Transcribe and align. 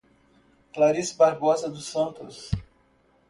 Clarice 0.73 1.15
Barbosa 1.15 1.69
dos 1.69 1.85
Santos 1.85 2.49